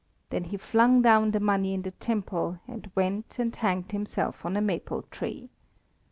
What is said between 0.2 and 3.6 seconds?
Then he flung down the money in the Temple, and went and